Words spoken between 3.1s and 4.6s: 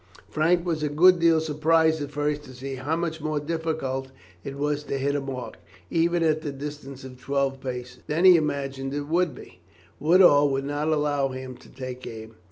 more difficult it